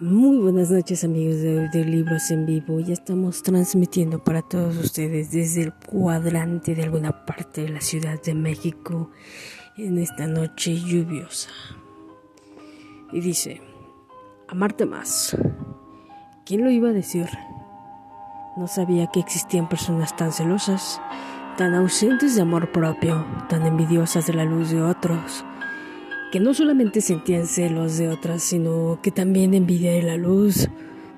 Muy 0.00 0.38
buenas 0.38 0.70
noches 0.70 1.02
amigos 1.02 1.40
de, 1.40 1.68
de, 1.70 1.84
Libros 1.84 2.30
en 2.30 2.46
Vivo. 2.46 2.78
Ya 2.78 2.92
estamos 2.92 3.42
transmitiendo 3.42 4.22
para 4.22 4.42
todos 4.42 4.76
ustedes 4.76 5.32
desde 5.32 5.64
el 5.64 5.74
cuadrante 5.74 6.76
de 6.76 6.84
alguna 6.84 7.26
parte 7.26 7.62
de 7.62 7.70
la 7.70 7.80
Ciudad 7.80 8.22
de 8.22 8.32
México 8.32 9.10
en 9.76 9.98
esta 9.98 10.28
noche 10.28 10.76
lluviosa. 10.76 11.50
Y 13.10 13.18
dice, 13.18 13.60
amarte 14.46 14.86
más. 14.86 15.36
¿Quién 16.46 16.62
lo 16.62 16.70
iba 16.70 16.90
a 16.90 16.92
decir? 16.92 17.26
No 18.56 18.68
sabía 18.68 19.08
que 19.08 19.18
existían 19.18 19.68
personas 19.68 20.14
tan 20.14 20.30
celosas, 20.30 21.00
tan 21.56 21.74
ausentes 21.74 22.36
de 22.36 22.42
amor 22.42 22.70
propio, 22.70 23.26
tan 23.48 23.66
envidiosas 23.66 24.28
de 24.28 24.34
la 24.34 24.44
luz 24.44 24.70
de 24.70 24.80
otros 24.80 25.44
que 26.30 26.40
no 26.40 26.52
solamente 26.52 27.00
sentían 27.00 27.46
celos 27.46 27.96
de 27.96 28.08
otras, 28.08 28.42
sino 28.42 28.98
que 29.02 29.10
también 29.10 29.54
envidia 29.54 29.92
de 29.92 30.02
la 30.02 30.16
luz 30.16 30.68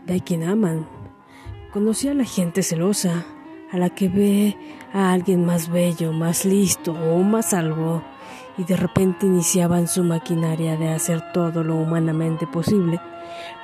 de 0.06 0.20
quien 0.20 0.44
aman. 0.44 0.86
Conocí 1.72 2.08
a 2.08 2.14
la 2.14 2.24
gente 2.24 2.62
celosa, 2.62 3.24
a 3.72 3.78
la 3.78 3.90
que 3.90 4.08
ve 4.08 4.56
a 4.92 5.12
alguien 5.12 5.44
más 5.44 5.70
bello, 5.70 6.12
más 6.12 6.44
listo 6.44 6.92
o 6.92 7.22
más 7.22 7.54
algo, 7.54 8.02
y 8.56 8.64
de 8.64 8.76
repente 8.76 9.26
iniciaban 9.26 9.88
su 9.88 10.04
maquinaria 10.04 10.76
de 10.76 10.88
hacer 10.88 11.32
todo 11.32 11.64
lo 11.64 11.76
humanamente 11.76 12.46
posible 12.46 13.00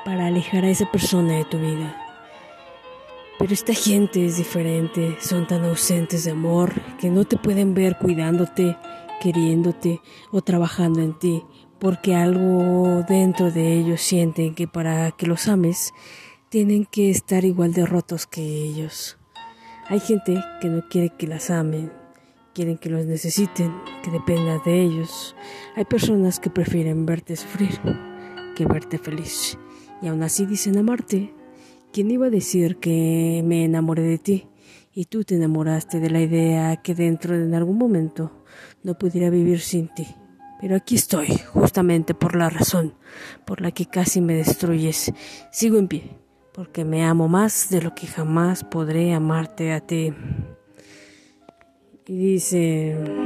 para 0.04 0.26
alejar 0.26 0.64
a 0.64 0.70
esa 0.70 0.90
persona 0.90 1.34
de 1.34 1.44
tu 1.44 1.58
vida. 1.58 1.96
Pero 3.38 3.52
esta 3.52 3.74
gente 3.74 4.24
es 4.24 4.38
diferente, 4.38 5.16
son 5.20 5.46
tan 5.46 5.64
ausentes 5.64 6.24
de 6.24 6.30
amor 6.30 6.72
que 6.98 7.10
no 7.10 7.24
te 7.24 7.36
pueden 7.36 7.74
ver 7.74 7.98
cuidándote 7.98 8.76
queriéndote 9.20 10.00
o 10.30 10.42
trabajando 10.42 11.00
en 11.00 11.18
ti, 11.18 11.42
porque 11.78 12.14
algo 12.14 13.04
dentro 13.08 13.50
de 13.50 13.74
ellos 13.74 14.00
sienten 14.00 14.54
que 14.54 14.66
para 14.68 15.10
que 15.12 15.26
los 15.26 15.48
ames 15.48 15.92
tienen 16.48 16.84
que 16.86 17.10
estar 17.10 17.44
igual 17.44 17.72
de 17.72 17.86
rotos 17.86 18.26
que 18.26 18.42
ellos. 18.42 19.18
Hay 19.88 20.00
gente 20.00 20.42
que 20.60 20.68
no 20.68 20.88
quiere 20.88 21.10
que 21.10 21.26
las 21.26 21.50
amen, 21.50 21.92
quieren 22.54 22.78
que 22.78 22.90
los 22.90 23.06
necesiten, 23.06 23.72
que 24.02 24.10
dependan 24.10 24.60
de 24.64 24.82
ellos. 24.82 25.36
Hay 25.76 25.84
personas 25.84 26.40
que 26.40 26.50
prefieren 26.50 27.06
verte 27.06 27.36
sufrir 27.36 27.80
que 28.56 28.64
verte 28.64 28.98
feliz. 28.98 29.56
Y 30.02 30.08
aún 30.08 30.24
así 30.24 30.46
dicen 30.46 30.78
amarte. 30.78 31.32
¿Quién 31.92 32.10
iba 32.10 32.26
a 32.26 32.30
decir 32.30 32.78
que 32.78 33.42
me 33.44 33.64
enamoré 33.64 34.02
de 34.02 34.18
ti? 34.18 34.46
Y 34.98 35.04
tú 35.04 35.24
te 35.24 35.34
enamoraste 35.34 36.00
de 36.00 36.08
la 36.08 36.22
idea 36.22 36.76
que 36.76 36.94
dentro 36.94 37.36
de 37.36 37.54
algún 37.54 37.76
momento 37.76 38.32
no 38.82 38.96
pudiera 38.96 39.28
vivir 39.28 39.60
sin 39.60 39.88
ti. 39.88 40.06
Pero 40.58 40.74
aquí 40.74 40.94
estoy, 40.94 41.26
justamente 41.52 42.14
por 42.14 42.34
la 42.34 42.48
razón 42.48 42.94
por 43.44 43.60
la 43.60 43.72
que 43.72 43.84
casi 43.84 44.22
me 44.22 44.32
destruyes. 44.32 45.12
Sigo 45.52 45.76
en 45.76 45.88
pie, 45.88 46.16
porque 46.54 46.86
me 46.86 47.04
amo 47.04 47.28
más 47.28 47.68
de 47.68 47.82
lo 47.82 47.94
que 47.94 48.06
jamás 48.06 48.64
podré 48.64 49.12
amarte 49.12 49.74
a 49.74 49.80
ti. 49.80 50.14
Y 52.06 52.16
dice... 52.16 53.25